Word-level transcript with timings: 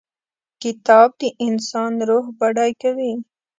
کتاب 0.61 1.09
د 1.19 1.23
انسان 1.47 1.91
روح 2.09 2.25
بډای 2.39 2.71
کوي. 2.81 3.13